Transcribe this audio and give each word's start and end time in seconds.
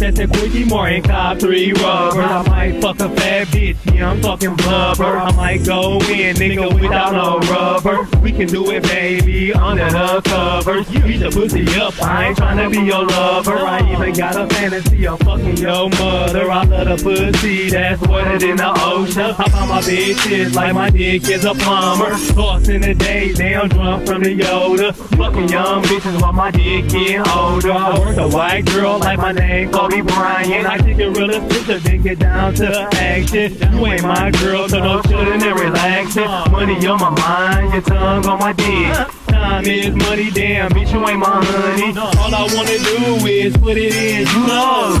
that's 0.00 0.18
a 0.18 0.26
quickie 0.26 0.64
Morton 0.64 1.02
cop 1.02 1.38
three 1.38 1.72
rubber. 1.72 2.22
I 2.22 2.42
might 2.48 2.80
fuck 2.80 3.00
a 3.00 3.08
fat 3.10 3.46
bitch, 3.48 3.76
yeah, 3.94 4.10
I'm 4.10 4.20
talking 4.20 4.54
blubber. 4.56 5.04
I 5.04 5.30
might 5.36 5.64
go 5.64 5.98
in, 5.98 6.36
nigga, 6.36 6.80
without 6.80 7.12
no 7.12 7.38
rubber. 7.50 8.08
We 8.20 8.32
can 8.32 8.48
do 8.48 8.70
it, 8.70 8.82
baby, 8.84 9.52
under 9.52 9.79
the 9.92 10.20
covers. 10.24 10.88
Beat 10.88 11.18
the 11.18 11.30
pussy 11.30 11.80
up, 11.80 12.00
I 12.02 12.28
ain't 12.28 12.38
tryna 12.38 12.70
be 12.70 12.80
your 12.80 13.04
lover. 13.06 13.58
I 13.58 13.92
even 13.92 14.12
got 14.14 14.36
a 14.36 14.46
fantasy 14.54 15.06
of 15.06 15.18
fucking 15.20 15.56
your 15.56 15.88
mother. 15.90 16.50
I 16.50 16.64
love 16.64 16.88
the 16.88 16.96
pussy, 17.02 17.70
that's 17.70 18.00
wetter 18.02 18.38
than 18.38 18.56
the 18.56 18.72
ocean. 18.84 19.34
I 19.38 19.48
found 19.48 19.70
my 19.70 19.80
bitches 19.80 20.54
like 20.54 20.74
my 20.74 20.90
dick 20.90 21.28
is 21.28 21.44
a 21.44 21.54
plumber. 21.54 22.16
Lost 22.34 22.68
in 22.68 22.82
the 22.82 22.94
day, 22.94 23.32
damn 23.32 23.68
drunk 23.68 24.06
from 24.06 24.22
the 24.22 24.38
Yoda. 24.38 24.94
Fucking 25.16 25.48
young 25.48 25.82
bitches 25.82 26.20
while 26.20 26.32
my 26.32 26.50
dick 26.50 26.88
getting 26.88 27.26
older. 27.28 27.72
I 27.72 27.98
work 27.98 28.16
a 28.16 28.28
white 28.28 28.66
girl 28.66 28.98
like 28.98 29.18
my 29.18 29.32
name 29.32 29.70
Kobe 29.70 30.00
Bryant. 30.02 30.66
I 30.66 30.78
take 30.78 30.98
it 30.98 31.16
real 31.16 31.30
official, 31.30 31.78
then 31.80 32.02
get 32.02 32.18
down 32.18 32.54
to 32.54 32.66
the 32.66 32.88
action. 32.96 33.56
You 33.72 33.86
ain't 33.86 34.02
my 34.02 34.30
girl, 34.30 34.68
so 34.68 34.78
no 34.78 35.00
chillin' 35.02 35.42
and 35.42 35.60
relaxing. 35.60 36.52
Money 36.52 36.86
on 36.86 37.00
my 37.00 37.10
mind, 37.10 37.72
your 37.72 37.82
tongue 37.82 38.26
on 38.26 38.38
my 38.38 38.52
dick. 38.52 39.19
Time 39.40 39.64
is 39.64 39.96
money, 39.96 40.30
damn, 40.30 40.70
bitch, 40.70 40.92
you 40.92 41.08
ain't 41.08 41.18
my 41.18 41.42
honey. 41.42 41.98
All 41.98 42.34
I 42.34 42.42
wanna 42.54 42.76
do 42.76 43.26
is 43.26 43.56
put 43.56 43.78
it 43.78 43.94
in, 43.94 44.26
you 44.26 44.46
know. 44.46 44.98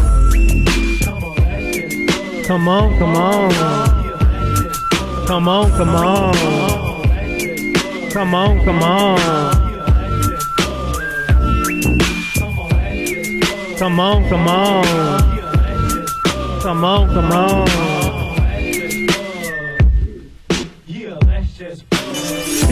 Come 2.46 2.66
on, 2.66 2.98
come 2.98 3.16
on. 3.16 3.50
Come 5.26 5.46
on, 5.46 5.70
come 5.72 5.90
on. 5.90 6.34
Come 8.10 8.34
on, 8.34 8.64
come 8.64 8.82
on. 8.82 9.18
Come 13.78 14.00
on, 14.00 14.28
come 14.30 14.48
on. 14.48 14.84
Come 16.62 16.84
on, 16.84 17.08
come 17.08 17.32
on. 17.32 17.90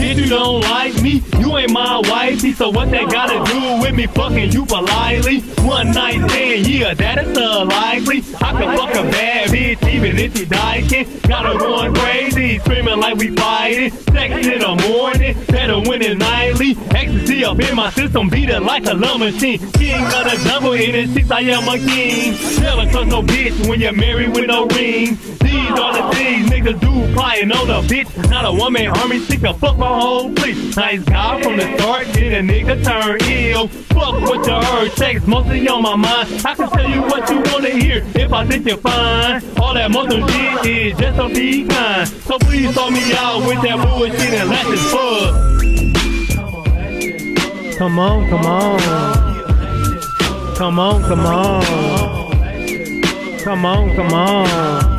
If 0.09 0.17
you 0.17 0.25
don't 0.25 0.61
like 0.61 0.99
me, 1.03 1.23
you 1.37 1.55
ain't 1.55 1.71
my 1.71 2.01
wifey. 2.09 2.51
So 2.53 2.71
what 2.71 2.89
they 2.89 3.05
gotta 3.05 3.45
do 3.53 3.79
with 3.79 3.93
me 3.93 4.07
fucking 4.07 4.51
you 4.51 4.65
politely? 4.65 5.41
One 5.61 5.91
night 5.91 6.27
stand, 6.31 6.67
yeah, 6.67 6.95
that 6.95 7.27
is 7.27 7.37
unlikely. 7.37 8.23
I 8.41 8.51
can 8.57 8.75
fuck 8.75 8.89
a 8.95 9.03
bad 9.03 9.49
bitch 9.49 9.87
even 9.87 10.17
if 10.17 10.35
she 10.35 10.45
dyking. 10.45 11.27
Got 11.27 11.45
her 11.45 11.59
going 11.59 11.93
crazy, 11.93 12.57
screaming 12.57 12.99
like 12.99 13.17
we 13.17 13.35
fighting. 13.35 13.91
Sex 13.91 14.47
in 14.47 14.59
the 14.59 14.87
morning, 14.89 15.37
better 15.45 15.79
win 15.79 16.01
it 16.01 16.17
nightly. 16.17 16.75
Ecstasy 16.89 17.45
up 17.45 17.59
in 17.59 17.75
my 17.75 17.91
system, 17.91 18.29
beat 18.29 18.49
it 18.49 18.61
like 18.61 18.87
a 18.87 18.93
love 18.95 19.19
machine. 19.19 19.59
King 19.73 20.03
of 20.05 20.25
the 20.25 20.41
double 20.43 20.73
in 20.73 20.91
the 20.91 21.13
six, 21.13 21.29
I 21.29 21.41
am 21.41 21.67
a 21.67 21.77
king. 21.77 22.33
Never 22.61 22.89
trust 22.89 23.09
no 23.09 23.21
bitch 23.21 23.69
when 23.69 23.79
you're 23.79 23.93
married 23.93 24.33
with 24.33 24.47
no 24.47 24.65
ring. 24.65 25.19
These 25.39 25.71
are 25.71 25.93
the 25.93 26.15
things 26.15 26.49
niggas 26.49 26.79
do, 26.79 27.13
prying 27.13 27.51
on 27.51 27.69
a 27.69 27.87
bitch. 27.87 28.09
Not 28.29 28.45
a 28.45 28.51
woman 28.51 28.87
army, 28.87 29.19
she 29.19 29.37
can 29.37 29.53
fuck 29.55 29.77
my 29.77 29.98
whole 29.99 30.33
fleet. 30.35 30.75
Nice 30.75 31.03
guy 31.03 31.41
from 31.41 31.57
the 31.57 31.77
start, 31.77 32.07
then 32.13 32.49
a 32.49 32.53
nigga 32.53 32.83
turn 32.83 33.17
ill. 33.29 33.67
Fuck 33.67 34.21
what 34.21 34.45
you 34.47 34.53
heard, 34.53 34.91
text 34.93 35.27
mostly 35.27 35.67
on 35.67 35.81
my 35.81 35.95
mind. 35.95 36.29
I 36.45 36.55
can 36.55 36.69
tell 36.69 36.89
you 36.89 37.01
what 37.01 37.29
you 37.29 37.41
wanna 37.51 37.69
hear 37.69 38.03
if 38.15 38.31
I 38.31 38.45
think 38.45 38.65
you're 38.65 38.77
fine. 38.77 39.43
All 39.59 39.73
that 39.73 39.91
mother 39.91 40.21
shit 40.27 40.65
is 40.65 40.97
just 40.97 41.17
to 41.17 41.29
be 41.29 41.65
kind. 41.67 42.07
So 42.07 42.39
please 42.39 42.73
throw 42.73 42.89
me 42.89 43.13
out 43.13 43.45
with 43.47 43.61
that 43.61 43.77
bullshit 43.77 44.33
and 44.33 44.49
let 44.49 44.65
this 44.67 44.91
fuck. 44.91 45.49
Come 47.77 47.99
on, 47.99 48.29
come 48.29 48.45
on. 48.45 48.79
Come 50.55 50.79
on, 50.79 51.01
come 51.03 51.25
on. 51.25 51.63
Come 53.39 53.65
on, 53.65 53.95
come 53.95 54.13
on. 54.13 54.98